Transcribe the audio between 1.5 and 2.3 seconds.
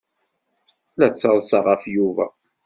ɣef Yuba.